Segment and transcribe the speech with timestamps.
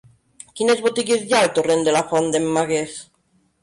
[0.59, 3.01] Quines botigues hi ha al torrent de la Font d'en Magués?